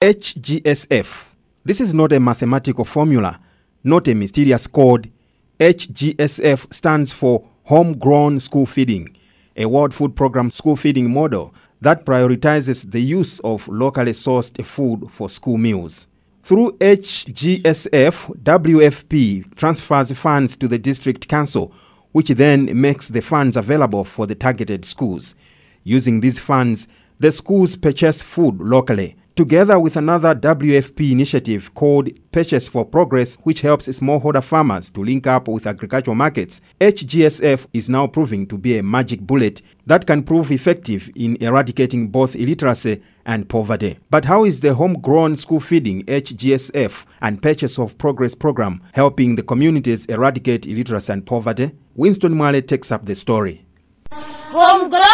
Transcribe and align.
HGSF. 0.00 1.26
This 1.62 1.78
is 1.78 1.92
not 1.92 2.10
a 2.12 2.18
mathematical 2.18 2.86
formula, 2.86 3.38
not 3.84 4.08
a 4.08 4.14
mysterious 4.14 4.66
code. 4.66 5.12
HGSF 5.58 6.72
stands 6.72 7.12
for 7.12 7.46
Homegrown 7.64 8.40
School 8.40 8.64
Feeding, 8.64 9.14
a 9.58 9.66
World 9.66 9.92
Food 9.92 10.16
Program 10.16 10.50
school 10.50 10.74
feeding 10.74 11.12
model 11.12 11.54
that 11.82 12.06
prioritizes 12.06 12.90
the 12.90 13.02
use 13.02 13.40
of 13.40 13.68
locally 13.68 14.12
sourced 14.12 14.64
food 14.64 15.06
for 15.10 15.28
school 15.28 15.58
meals. 15.58 16.06
Through 16.44 16.78
HGSF, 16.78 18.42
WFP 18.42 19.54
transfers 19.54 20.12
funds 20.12 20.56
to 20.56 20.66
the 20.66 20.78
district 20.78 21.28
council, 21.28 21.74
which 22.12 22.28
then 22.28 22.80
makes 22.80 23.08
the 23.08 23.20
funds 23.20 23.54
available 23.54 24.04
for 24.04 24.26
the 24.26 24.34
targeted 24.34 24.86
schools. 24.86 25.34
Using 25.84 26.20
these 26.20 26.38
funds, 26.38 26.88
the 27.18 27.30
schools 27.30 27.76
purchase 27.76 28.22
food 28.22 28.62
locally. 28.62 29.16
Together 29.36 29.78
with 29.78 29.96
another 29.96 30.34
WFP 30.34 31.12
initiative 31.12 31.72
called 31.74 32.10
Purchase 32.32 32.68
for 32.68 32.84
Progress, 32.84 33.36
which 33.44 33.60
helps 33.60 33.88
smallholder 33.88 34.42
farmers 34.42 34.90
to 34.90 35.04
link 35.04 35.26
up 35.26 35.48
with 35.48 35.66
agricultural 35.66 36.16
markets, 36.16 36.60
HGSF 36.80 37.66
is 37.72 37.88
now 37.88 38.06
proving 38.06 38.46
to 38.48 38.58
be 38.58 38.76
a 38.76 38.82
magic 38.82 39.20
bullet 39.20 39.62
that 39.86 40.06
can 40.06 40.24
prove 40.24 40.50
effective 40.50 41.08
in 41.14 41.36
eradicating 41.40 42.08
both 42.08 42.34
illiteracy 42.34 43.00
and 43.24 43.48
poverty. 43.48 43.98
But 44.10 44.24
how 44.24 44.44
is 44.44 44.60
the 44.60 44.74
homegrown 44.74 45.36
school 45.36 45.60
feeding 45.60 46.04
HGSF 46.04 47.06
and 47.22 47.40
Purchase 47.40 47.78
of 47.78 47.96
Progress 47.98 48.34
program 48.34 48.82
helping 48.94 49.36
the 49.36 49.42
communities 49.42 50.06
eradicate 50.06 50.66
illiteracy 50.66 51.12
and 51.12 51.24
poverty? 51.24 51.70
Winston 51.94 52.34
Mwale 52.34 52.66
takes 52.66 52.90
up 52.90 53.06
the 53.06 53.14
story. 53.14 53.64
Homegrown 54.10 55.09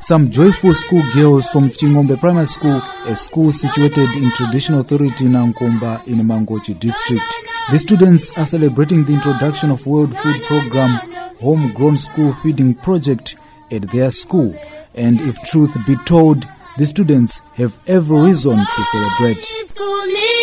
Some 0.00 0.30
joyful 0.30 0.74
schoolgirls 0.74 1.48
from 1.50 1.70
Chingombe 1.70 2.18
Primary 2.18 2.46
School, 2.46 2.80
a 3.06 3.14
school 3.14 3.52
situated 3.52 4.08
in 4.16 4.30
traditional 4.32 4.80
authority 4.80 5.24
Nankumba 5.26 6.06
in 6.06 6.18
Mangochi 6.18 6.78
district. 6.78 7.22
The 7.70 7.78
students 7.78 8.32
are 8.36 8.46
celebrating 8.46 9.04
the 9.04 9.12
introduction 9.12 9.70
of 9.70 9.86
World 9.86 10.16
Food 10.16 10.42
Program 10.44 10.98
Homegrown 11.40 11.96
School 11.96 12.32
Feeding 12.32 12.74
Project 12.74 13.36
at 13.70 13.82
their 13.92 14.10
school. 14.10 14.54
And 14.94 15.20
if 15.20 15.40
truth 15.42 15.76
be 15.86 15.96
told, 16.04 16.46
the 16.78 16.86
students 16.86 17.42
have 17.54 17.78
every 17.86 18.20
reason 18.22 18.56
to 18.58 18.82
celebrate. 18.90 19.44
School 19.44 20.06
music. 20.06 20.40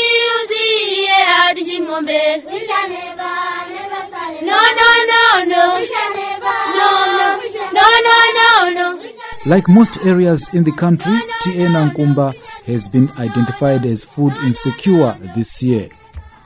No, 4.44 4.62
no, 4.80 4.90
no, 5.12 5.44
no. 5.46 5.84
No, 6.78 6.90
no, 7.18 7.42
no, 7.74 7.86
no, 8.06 8.20
no, 8.40 8.70
no. 8.70 9.04
Like 9.48 9.70
most 9.70 9.98
areas 10.06 10.54
in 10.54 10.66
the 10.66 10.74
country, 10.74 11.18
TA 11.40 11.70
Nankumba 11.72 12.36
has 12.66 12.90
been 12.90 13.10
identified 13.12 13.86
as 13.86 14.04
food 14.04 14.34
insecure 14.44 15.18
this 15.38 15.64
year. 15.64 15.88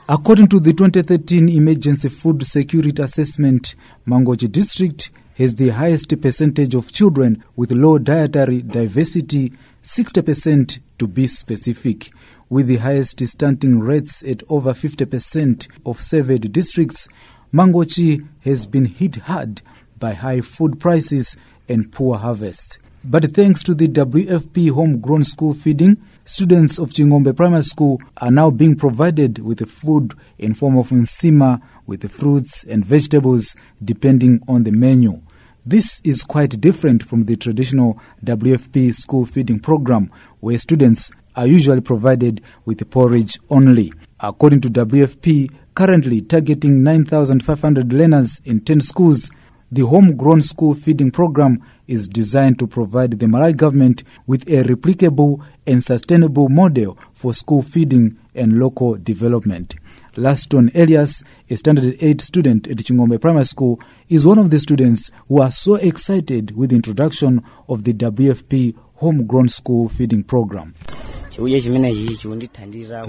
According 0.08 0.46
to 0.50 0.60
the 0.60 0.72
2013 0.72 1.48
Emergency 1.48 2.08
Food 2.08 2.46
Security 2.46 3.02
Assessment, 3.02 3.74
Mangochi 4.06 4.52
district 4.52 5.10
has 5.34 5.56
the 5.56 5.70
highest 5.70 6.20
percentage 6.20 6.76
of 6.76 6.92
children 6.92 7.42
with 7.56 7.72
low 7.72 7.98
dietary 7.98 8.62
diversity, 8.62 9.52
60% 9.82 10.78
to 11.00 11.08
be 11.08 11.26
specific, 11.26 12.12
with 12.48 12.68
the 12.68 12.76
highest 12.76 13.26
stunting 13.26 13.80
rates 13.80 14.22
at 14.22 14.44
over 14.48 14.70
50% 14.72 15.66
of 15.84 16.00
surveyed 16.00 16.52
districts. 16.52 17.08
Mangochi 17.52 18.24
has 18.42 18.68
been 18.68 18.84
hit 18.84 19.16
hard 19.16 19.60
by 19.98 20.14
high 20.14 20.40
food 20.40 20.78
prices 20.78 21.36
and 21.68 21.90
poor 21.90 22.16
harvest. 22.16 22.78
But 23.04 23.34
thanks 23.34 23.64
to 23.64 23.74
the 23.74 23.88
WFP 23.88 24.70
homegrown 24.70 25.24
school 25.24 25.54
feeding, 25.54 25.96
students 26.24 26.78
of 26.78 26.90
Chingombe 26.90 27.34
Primary 27.34 27.64
School 27.64 28.00
are 28.18 28.30
now 28.30 28.48
being 28.48 28.76
provided 28.76 29.40
with 29.40 29.68
food 29.68 30.14
in 30.38 30.54
form 30.54 30.78
of 30.78 30.90
nsima 30.90 31.60
with 31.84 32.08
fruits 32.12 32.62
and 32.62 32.84
vegetables 32.84 33.56
depending 33.84 34.40
on 34.46 34.62
the 34.62 34.70
menu. 34.70 35.20
This 35.66 36.00
is 36.04 36.22
quite 36.22 36.60
different 36.60 37.02
from 37.02 37.24
the 37.24 37.36
traditional 37.36 38.00
WFP 38.24 38.94
school 38.94 39.26
feeding 39.26 39.58
program 39.58 40.08
where 40.38 40.56
students 40.58 41.10
are 41.34 41.48
usually 41.48 41.80
provided 41.80 42.40
with 42.66 42.88
porridge 42.88 43.36
only. 43.50 43.92
According 44.20 44.60
to 44.60 44.68
WFP, 44.68 45.50
currently 45.74 46.20
targeting 46.20 46.84
9,500 46.84 47.92
learners 47.92 48.40
in 48.44 48.60
10 48.60 48.78
schools, 48.78 49.28
the 49.72 49.86
homegrown 49.86 50.42
school 50.42 50.74
feeding 50.74 51.10
program 51.10 51.62
is 51.88 52.06
designed 52.06 52.58
to 52.58 52.66
provide 52.66 53.18
the 53.18 53.24
Malawi 53.26 53.56
government 53.56 54.02
with 54.26 54.42
a 54.42 54.62
replicable 54.64 55.42
and 55.66 55.82
sustainable 55.82 56.50
model 56.50 56.98
for 57.14 57.32
school 57.32 57.62
feeding 57.62 58.18
and 58.34 58.58
local 58.60 58.96
development. 58.96 59.74
Laston 60.14 60.70
Elias, 60.74 61.24
a 61.48 61.56
standard 61.56 61.96
8 61.98 62.20
student 62.20 62.68
at 62.68 62.76
Chingombe 62.76 63.18
Primary 63.18 63.46
School, 63.46 63.80
is 64.10 64.26
one 64.26 64.38
of 64.38 64.50
the 64.50 64.60
students 64.60 65.10
who 65.28 65.40
are 65.40 65.50
so 65.50 65.76
excited 65.76 66.54
with 66.54 66.68
the 66.68 66.76
introduction 66.76 67.42
of 67.66 67.84
the 67.84 67.94
WFP 67.94 68.74
homegrown 68.96 69.48
school 69.48 69.88
feeding 69.88 70.22
program. 70.22 70.74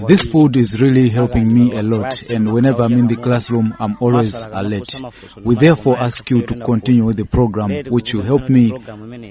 This 0.08 0.24
food 0.24 0.56
is 0.56 0.80
really 0.80 1.10
helping 1.10 1.52
me 1.52 1.72
a 1.72 1.82
lot, 1.82 2.30
and 2.30 2.52
whenever 2.52 2.82
I'm 2.84 2.94
in 2.94 3.06
the 3.06 3.16
classroom, 3.16 3.74
I'm 3.78 3.96
always 4.00 4.46
alert. 4.46 5.00
We 5.42 5.56
therefore 5.56 5.98
ask 5.98 6.30
you 6.30 6.40
to 6.46 6.54
continue 6.54 7.04
with 7.04 7.18
the 7.18 7.26
program, 7.26 7.84
which 7.90 8.14
will 8.14 8.22
help 8.22 8.48
me 8.48 8.72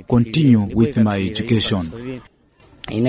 continue 0.07 0.59
with 0.75 0.97
my 0.97 1.19
education. 1.19 2.21
And 2.87 3.05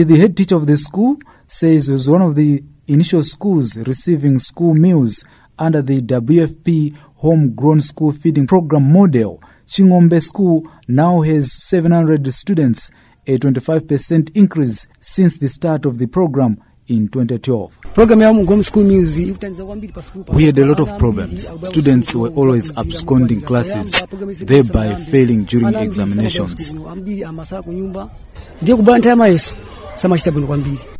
the 0.00 0.16
head 0.16 0.36
teacher 0.36 0.56
of 0.56 0.66
the 0.66 0.76
school 0.76 1.18
says 1.46 1.88
it 1.88 1.92
was 1.92 2.08
one 2.08 2.22
of 2.22 2.34
the 2.34 2.64
initial 2.88 3.22
schools 3.22 3.76
receiving 3.76 4.40
school 4.40 4.74
meals 4.74 5.24
under 5.56 5.82
the 5.82 6.00
WFP 6.00 6.96
homegrown 7.16 7.80
school 7.80 8.10
feeding 8.12 8.46
program 8.48 8.92
model. 8.92 9.40
Chingombe 9.68 10.20
School 10.22 10.66
now 10.88 11.20
has 11.20 11.52
700 11.52 12.32
students, 12.32 12.90
a 13.26 13.36
25% 13.36 14.34
increase 14.34 14.86
since 14.98 15.36
the 15.38 15.48
start 15.50 15.84
of 15.84 15.98
the 15.98 16.06
program 16.06 16.56
in 16.86 17.08
2012. 17.08 17.78
We 20.32 20.44
had 20.46 20.58
a 20.58 20.64
lot 20.64 20.80
of 20.80 20.98
problems. 20.98 21.50
Students 21.68 22.14
were 22.14 22.30
always 22.30 22.74
absconding 22.78 23.42
classes, 23.42 23.92
thereby 24.40 24.94
failing 24.94 25.44
during 25.44 25.74
examinations. 25.74 26.72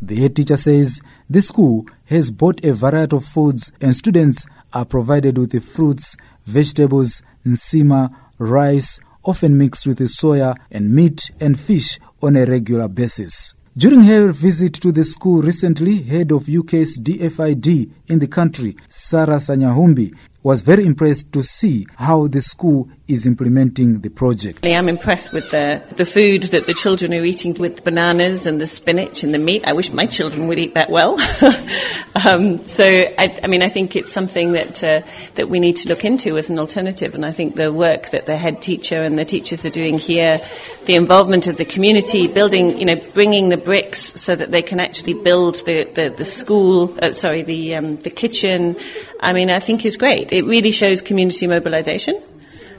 The 0.02 0.16
head 0.16 0.36
teacher 0.36 0.56
says 0.58 1.00
the 1.30 1.40
school 1.40 1.86
has 2.04 2.30
bought 2.30 2.62
a 2.62 2.74
variety 2.74 3.16
of 3.16 3.24
foods 3.24 3.72
and 3.80 3.96
students 3.96 4.46
are 4.74 4.84
provided 4.84 5.38
with 5.38 5.52
the 5.52 5.60
fruits, 5.60 6.18
vegetables, 6.44 7.22
nsima, 7.46 8.14
rice, 8.38 9.00
often 9.24 9.58
mixed 9.58 9.86
with 9.86 9.98
soya 10.00 10.56
and 10.70 10.94
meat 10.94 11.30
and 11.40 11.58
fish 11.58 11.98
on 12.22 12.36
a 12.36 12.44
regular 12.44 12.88
basis. 12.88 13.54
During 13.76 14.02
her 14.02 14.32
visit 14.32 14.74
to 14.74 14.90
the 14.90 15.04
school 15.04 15.42
recently, 15.42 16.02
head 16.02 16.32
of 16.32 16.48
UK's 16.48 16.98
DFID 16.98 17.90
in 18.08 18.18
the 18.18 18.26
country, 18.26 18.76
Sarah 18.88 19.36
Sanyahumbi, 19.36 20.14
was 20.42 20.62
very 20.62 20.86
impressed 20.86 21.32
to 21.32 21.42
see 21.42 21.86
how 21.96 22.28
the 22.28 22.40
school 22.40 22.88
is 23.08 23.26
implementing 23.26 24.00
the 24.00 24.10
project. 24.10 24.64
I 24.64 24.70
am 24.70 24.88
impressed 24.88 25.32
with 25.32 25.50
the, 25.50 25.82
the 25.96 26.04
food 26.04 26.44
that 26.44 26.66
the 26.66 26.74
children 26.74 27.12
are 27.12 27.24
eating 27.24 27.54
with 27.54 27.82
bananas 27.82 28.46
and 28.46 28.60
the 28.60 28.66
spinach 28.66 29.24
and 29.24 29.34
the 29.34 29.38
meat. 29.38 29.66
I 29.66 29.72
wish 29.72 29.90
my 29.90 30.06
children 30.06 30.46
would 30.46 30.58
eat 30.58 30.74
that 30.74 30.90
well. 30.90 31.18
um, 32.14 32.66
so, 32.66 32.84
I, 32.84 33.40
I, 33.42 33.46
mean, 33.46 33.62
I 33.62 33.68
think 33.68 33.96
it's 33.96 34.12
something 34.12 34.52
that 34.52 34.84
uh, 34.84 35.00
that 35.34 35.48
we 35.48 35.58
need 35.58 35.76
to 35.76 35.88
look 35.88 36.04
into 36.04 36.38
as 36.38 36.50
an 36.50 36.58
alternative. 36.58 37.14
And 37.14 37.26
I 37.26 37.32
think 37.32 37.56
the 37.56 37.72
work 37.72 38.10
that 38.10 38.26
the 38.26 38.36
head 38.36 38.62
teacher 38.62 39.02
and 39.02 39.18
the 39.18 39.24
teachers 39.24 39.64
are 39.64 39.70
doing 39.70 39.98
here, 39.98 40.40
the 40.84 40.94
involvement 40.94 41.46
of 41.46 41.56
the 41.56 41.64
community, 41.64 42.28
building, 42.28 42.78
you 42.78 42.84
know, 42.84 42.96
bringing 43.14 43.48
the 43.48 43.56
bricks 43.56 44.20
so 44.20 44.36
that 44.36 44.50
they 44.50 44.62
can 44.62 44.80
actually 44.80 45.14
build 45.14 45.56
the 45.66 45.84
the, 45.84 46.10
the 46.10 46.24
school, 46.24 46.96
uh, 47.02 47.12
sorry, 47.12 47.42
the 47.42 47.74
um, 47.74 47.97
the 48.02 48.10
kitchen. 48.10 48.76
I 49.20 49.32
mean, 49.32 49.50
I 49.50 49.60
think 49.60 49.84
is 49.84 49.96
great. 49.96 50.32
It 50.32 50.42
really 50.44 50.70
shows 50.70 51.02
community 51.02 51.46
mobilization. 51.46 52.22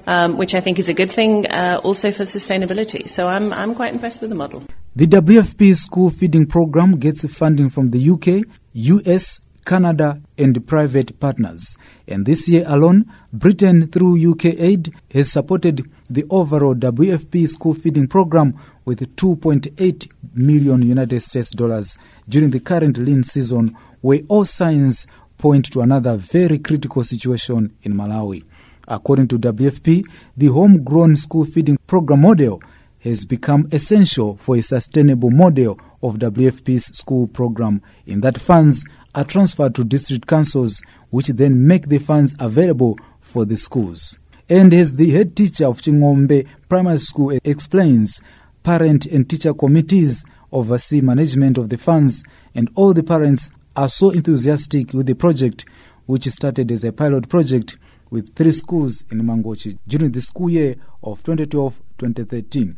Um, 0.07 0.37
which 0.37 0.55
I 0.55 0.61
think 0.61 0.79
is 0.79 0.89
a 0.89 0.93
good 0.93 1.11
thing 1.11 1.45
uh, 1.45 1.81
also 1.83 2.11
for 2.11 2.23
sustainability. 2.23 3.07
So 3.07 3.27
I'm, 3.27 3.53
I'm 3.53 3.75
quite 3.75 3.93
impressed 3.93 4.21
with 4.21 4.31
the 4.31 4.35
model. 4.35 4.63
The 4.95 5.05
WFP 5.05 5.75
school 5.75 6.09
feeding 6.09 6.47
program 6.47 6.93
gets 6.93 7.31
funding 7.31 7.69
from 7.69 7.89
the 7.89 8.09
UK, 8.09 8.47
US, 8.73 9.39
Canada, 9.65 10.19
and 10.35 10.65
private 10.65 11.19
partners. 11.19 11.77
And 12.07 12.25
this 12.25 12.49
year 12.49 12.63
alone, 12.65 13.05
Britain, 13.31 13.87
through 13.87 14.31
UK 14.31 14.45
Aid, 14.45 14.91
has 15.13 15.31
supported 15.31 15.87
the 16.09 16.25
overall 16.31 16.73
WFP 16.73 17.47
school 17.47 17.75
feeding 17.75 18.07
program 18.07 18.59
with 18.85 19.15
2.8 19.15 20.11
million 20.33 20.81
United 20.81 21.21
States 21.21 21.51
dollars 21.51 21.99
during 22.27 22.49
the 22.49 22.59
current 22.59 22.97
lean 22.97 23.23
season, 23.23 23.77
where 24.01 24.21
all 24.27 24.45
signs 24.45 25.07
point 25.37 25.65
to 25.71 25.81
another 25.81 26.15
very 26.15 26.59
critical 26.59 27.03
situation 27.03 27.75
in 27.83 27.93
Malawi. 27.93 28.43
According 28.87 29.27
to 29.29 29.39
WFP, 29.39 30.05
the 30.35 30.47
homegrown 30.47 31.15
school 31.15 31.45
feeding 31.45 31.77
program 31.87 32.21
model 32.21 32.61
has 32.99 33.23
become 33.23 33.67
essential 33.71 34.35
for 34.37 34.57
a 34.57 34.61
sustainable 34.61 35.31
model 35.31 35.79
of 36.03 36.15
WFP's 36.15 36.97
school 36.97 37.27
program 37.27 37.81
in 38.05 38.21
that 38.21 38.39
funds 38.39 38.87
are 39.15 39.23
transferred 39.23 39.75
to 39.75 39.83
district 39.83 40.27
councils 40.27 40.81
which 41.09 41.27
then 41.27 41.65
make 41.65 41.87
the 41.87 41.99
funds 41.99 42.35
available 42.39 42.97
for 43.21 43.45
the 43.45 43.57
schools. 43.57 44.17
And 44.49 44.73
as 44.73 44.93
the 44.93 45.11
head 45.11 45.35
teacher 45.35 45.67
of 45.67 45.81
Chingombe 45.81 46.47
Primary 46.67 46.97
School 46.99 47.37
explains, 47.43 48.21
parent 48.63 49.05
and 49.05 49.29
teacher 49.29 49.53
committees 49.53 50.25
oversee 50.51 51.01
management 51.01 51.57
of 51.57 51.69
the 51.69 51.77
funds 51.77 52.23
and 52.55 52.69
all 52.75 52.93
the 52.93 53.03
parents 53.03 53.51
are 53.75 53.89
so 53.89 54.11
enthusiastic 54.11 54.93
with 54.93 55.07
the 55.07 55.15
project 55.15 55.65
which 56.05 56.25
started 56.27 56.71
as 56.71 56.83
a 56.83 56.91
pilot 56.91 57.29
project 57.29 57.77
with 58.09 58.35
three 58.35 58.51
schools 58.51 59.03
in 59.11 59.21
Mangochi 59.21 59.77
during 59.87 60.11
the 60.11 60.21
school 60.21 60.49
year 60.49 60.75
of 61.03 61.21
2012-2013. 61.23 62.75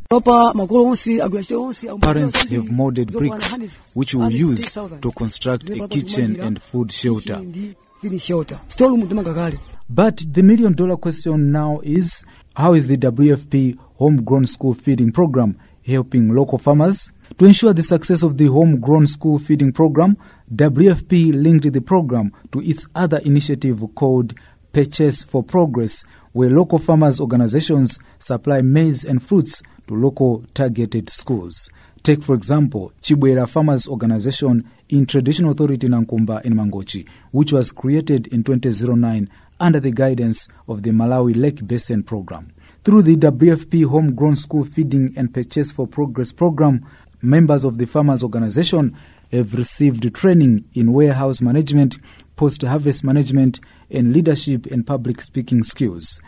Parents 2.02 2.44
have 2.50 2.72
molded 2.72 3.12
bricks 3.12 3.58
which 3.94 4.14
will 4.14 4.30
use 4.30 4.74
to 4.74 5.12
construct 5.16 5.70
a 5.70 5.88
kitchen 5.88 6.40
and 6.40 6.62
food 6.62 6.92
shelter. 6.92 7.42
But 9.90 10.24
the 10.32 10.44
million 10.44 10.74
dollar 10.74 10.98
question 10.98 11.52
now 11.52 11.80
is 11.84 12.26
how 12.56 12.74
is 12.74 12.88
the 12.88 12.98
WFP 12.98 13.78
homegrown 13.96 14.46
school 14.46 14.74
feeding 14.74 15.12
program 15.12 15.58
helping 15.86 16.34
local 16.34 16.58
farmers? 16.58 17.12
To 17.38 17.46
ensure 17.46 17.74
the 17.74 17.84
success 17.84 18.24
of 18.24 18.38
the 18.38 18.48
homegrown 18.48 19.08
school 19.08 19.40
feeding 19.40 19.72
program, 19.72 20.18
WFP 20.54 21.34
linked 21.34 21.72
the 21.72 21.80
program 21.80 22.34
to 22.52 22.60
its 22.62 22.86
other 22.94 23.20
initiative 23.20 23.82
called 23.96 24.34
Purchase 24.74 25.24
for 25.24 25.42
Progress, 25.44 26.04
where 26.34 26.50
local 26.50 26.78
farmers' 26.78 27.22
organizations 27.22 28.00
supply 28.20 28.62
maize 28.62 29.06
and 29.06 29.24
fruits 29.24 29.64
to 29.88 29.96
local 29.96 30.44
targeted 30.54 31.10
schools. 31.10 31.70
Take, 32.04 32.22
for 32.22 32.36
example, 32.36 32.92
Chibwera 33.02 33.48
Farmers 33.48 33.88
Organization 33.88 34.70
in 34.90 35.06
Traditional 35.06 35.52
Authority 35.52 35.88
Nankumba 35.88 36.44
in 36.44 36.54
Mangochi, 36.56 37.08
which 37.32 37.54
was 37.54 37.72
created 37.72 38.28
in 38.28 38.44
2009 38.44 39.30
under 39.62 39.80
the 39.80 39.92
guidance 39.92 40.50
of 40.68 40.84
the 40.84 40.90
Malawi 40.90 41.34
Lake 41.34 41.66
Basin 41.66 42.04
Program. 42.04 42.52
Through 42.84 43.04
the 43.04 43.16
WFP 43.16 43.86
Homegrown 43.86 44.36
School 44.36 44.66
Feeding 44.66 45.14
and 45.16 45.34
Purchase 45.34 45.72
for 45.72 45.88
Progress 45.88 46.34
program, 46.34 46.86
members 47.22 47.64
of 47.64 47.78
the 47.78 47.86
Farmers 47.86 48.24
Organization 48.24 48.98
have 49.32 49.54
received 49.54 50.14
training 50.14 50.66
in 50.74 50.94
warehouse 50.94 51.42
management, 51.42 51.98
post 52.36 52.62
harvest 52.62 53.04
management, 53.04 53.60
and 53.90 54.14
leadership 54.14 54.66
and 54.68 54.86
public 54.86 55.22
speaking 55.22 55.64
skills. 55.64 56.20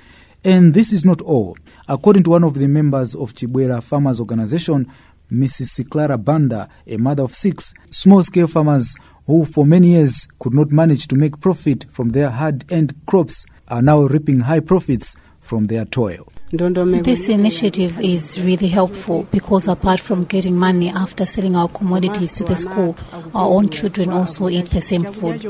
And 0.43 0.73
this 0.73 0.91
is 0.91 1.05
not 1.05 1.21
all. 1.21 1.57
According 1.87 2.23
to 2.23 2.31
one 2.31 2.43
of 2.43 2.55
the 2.55 2.67
members 2.67 3.15
of 3.15 3.33
Chibwera 3.33 3.81
Farmers 3.81 4.19
Organization, 4.19 4.91
Mrs. 5.31 5.89
Clara 5.89 6.17
Banda, 6.17 6.67
a 6.85 6.97
mother 6.97 7.23
of 7.23 7.33
six, 7.33 7.73
small 7.89 8.23
scale 8.23 8.47
farmers 8.47 8.95
who 9.25 9.45
for 9.45 9.65
many 9.65 9.91
years 9.91 10.27
could 10.39 10.53
not 10.53 10.71
manage 10.71 11.07
to 11.07 11.15
make 11.15 11.39
profit 11.39 11.85
from 11.89 12.09
their 12.09 12.29
hard 12.29 12.65
earned 12.71 12.93
crops 13.05 13.45
are 13.69 13.81
now 13.81 14.01
reaping 14.01 14.41
high 14.41 14.59
profits 14.59 15.15
from 15.39 15.65
their 15.65 15.85
toil. 15.85 16.32
This 16.53 17.29
initiative 17.29 17.99
is 17.99 18.39
really 18.39 18.67
helpful 18.67 19.23
because 19.31 19.67
apart 19.67 19.99
from 19.99 20.23
getting 20.23 20.55
money 20.55 20.89
after 20.89 21.25
selling 21.25 21.55
our 21.55 21.67
commodities 21.67 22.35
to 22.35 22.43
the 22.43 22.55
school, 22.55 22.95
our 23.33 23.49
own 23.49 23.69
children 23.69 24.11
also 24.11 24.49
eat 24.49 24.69
the 24.69 24.79
same 24.79 25.03
food. 25.03 25.41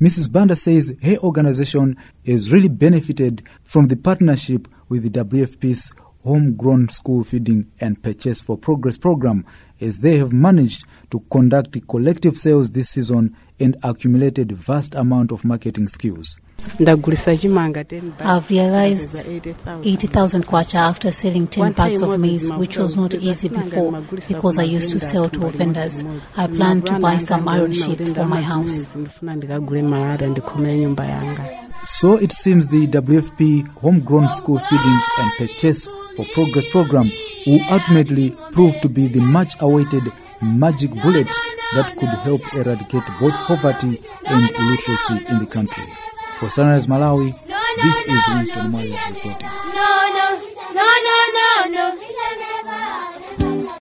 Mrs. 0.00 0.30
Banda 0.30 0.54
says 0.54 0.94
her 1.02 1.16
organization 1.16 1.96
has 2.24 2.52
really 2.52 2.68
benefited 2.68 3.42
from 3.64 3.88
the 3.88 3.96
partnership 3.96 4.68
with 4.88 5.02
the 5.02 5.10
WFP's 5.24 5.90
Homegrown 6.22 6.88
School 6.90 7.24
Feeding 7.24 7.68
and 7.80 8.00
Purchase 8.00 8.40
for 8.40 8.56
Progress 8.56 8.96
program 8.96 9.44
as 9.80 9.98
they 9.98 10.18
have 10.18 10.32
managed 10.32 10.84
to 11.10 11.20
conduct 11.30 11.76
collective 11.88 12.36
sales 12.36 12.70
this 12.72 12.90
season 12.90 13.36
and 13.58 13.76
accumulated 13.82 14.52
vast 14.52 14.94
amount 14.94 15.32
of 15.32 15.44
marketing 15.44 15.88
skills. 15.88 16.38
I've 16.78 17.04
realized 18.50 19.26
80,000 19.26 20.46
kwacha 20.46 20.74
after 20.74 21.12
selling 21.12 21.46
10 21.46 21.72
bags 21.72 22.02
of 22.02 22.18
maize, 22.20 22.50
which 22.52 22.76
was 22.76 22.96
not 22.96 23.14
easy 23.14 23.48
before 23.48 24.00
because 24.28 24.58
I 24.58 24.64
used 24.64 24.92
to 24.92 25.00
sell 25.00 25.30
to 25.30 25.48
vendors. 25.50 26.02
I 26.36 26.46
plan 26.48 26.82
to 26.82 26.98
buy 26.98 27.18
some 27.18 27.48
iron 27.48 27.72
sheets 27.72 28.10
for 28.10 28.26
my 28.26 28.42
house. 28.42 28.96
So 31.84 32.16
it 32.16 32.32
seems 32.32 32.66
the 32.66 32.86
WFP 32.88 33.68
Homegrown 33.78 34.30
School 34.30 34.58
Feeding 34.58 35.00
and 35.18 35.32
Purchase 35.38 35.86
for 36.16 36.24
Progress 36.34 36.66
program 36.68 37.10
will 37.46 37.60
ultimately 37.70 38.30
prove 38.52 38.78
to 38.80 38.88
be 38.88 39.06
the 39.06 39.20
much 39.20 39.54
awaited 39.60 40.02
magic 40.42 40.90
bullet 41.02 41.28
that 41.74 41.96
could 41.96 42.08
help 42.08 42.42
eradicate 42.54 43.02
both 43.20 43.34
poverty 43.46 44.02
and 44.26 44.50
illiteracy 44.50 45.24
in 45.28 45.38
the 45.38 45.46
country. 45.46 45.84
For 46.38 46.50
Sunrise 46.50 46.86
Malawi, 46.86 47.34
this 47.82 47.98
is 48.06 48.28
Winston 48.28 48.70
Mwale 48.72 48.96
reporting. 49.14 49.48
No, 49.74 49.90
no, 50.16 50.40
no, 50.74 50.88
no, 51.06 51.66
no, 51.68 51.94
no. 51.94 52.15